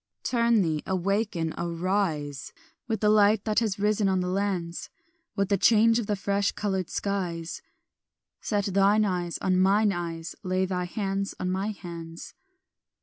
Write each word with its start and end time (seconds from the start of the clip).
"Turn 0.23 0.63
thee, 0.63 0.81
awaken, 0.87 1.53
arise, 1.59 2.53
With 2.87 3.01
the 3.01 3.09
light 3.09 3.45
that 3.45 3.61
is 3.61 3.77
risen 3.77 4.09
on 4.09 4.19
the 4.19 4.29
lands, 4.29 4.89
With 5.35 5.49
the 5.49 5.59
change 5.59 5.99
of 5.99 6.07
the 6.07 6.15
fresh 6.15 6.51
coloured 6.51 6.89
skies; 6.89 7.61
Set 8.41 8.65
thine 8.65 9.05
eyes 9.05 9.37
on 9.43 9.59
mine 9.59 9.93
eyes, 9.93 10.33
Lay 10.41 10.65
thy 10.65 10.85
hands 10.85 11.35
in 11.39 11.51
my 11.51 11.67
hands." 11.67 12.33